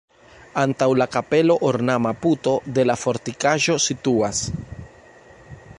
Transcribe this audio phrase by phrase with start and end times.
[0.61, 4.45] Antaŭ la kapelo ornama puto de la fortikaĵo situas.